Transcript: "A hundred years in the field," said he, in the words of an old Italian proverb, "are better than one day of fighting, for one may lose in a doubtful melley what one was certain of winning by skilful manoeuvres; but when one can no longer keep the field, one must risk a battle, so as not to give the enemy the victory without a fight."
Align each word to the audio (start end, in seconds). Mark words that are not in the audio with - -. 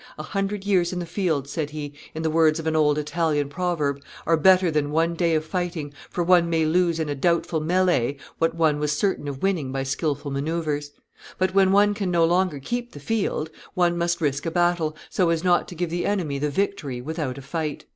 "A 0.17 0.23
hundred 0.23 0.65
years 0.65 0.91
in 0.91 0.97
the 0.97 1.05
field," 1.05 1.47
said 1.47 1.69
he, 1.69 1.93
in 2.15 2.23
the 2.23 2.29
words 2.31 2.57
of 2.57 2.65
an 2.65 2.75
old 2.75 2.97
Italian 2.97 3.49
proverb, 3.49 4.01
"are 4.25 4.35
better 4.35 4.71
than 4.71 4.89
one 4.89 5.13
day 5.13 5.35
of 5.35 5.45
fighting, 5.45 5.93
for 6.09 6.23
one 6.23 6.49
may 6.49 6.65
lose 6.65 6.99
in 6.99 7.07
a 7.07 7.13
doubtful 7.13 7.61
melley 7.61 8.17
what 8.39 8.55
one 8.55 8.79
was 8.79 8.91
certain 8.97 9.27
of 9.27 9.43
winning 9.43 9.71
by 9.71 9.83
skilful 9.83 10.31
manoeuvres; 10.31 10.89
but 11.37 11.53
when 11.53 11.71
one 11.71 11.93
can 11.93 12.09
no 12.09 12.25
longer 12.25 12.57
keep 12.57 12.93
the 12.93 12.99
field, 12.99 13.51
one 13.75 13.95
must 13.95 14.21
risk 14.21 14.43
a 14.47 14.49
battle, 14.49 14.95
so 15.07 15.29
as 15.29 15.43
not 15.43 15.67
to 15.67 15.75
give 15.75 15.91
the 15.91 16.07
enemy 16.07 16.39
the 16.39 16.49
victory 16.49 16.99
without 16.99 17.37
a 17.37 17.41
fight." 17.43 17.85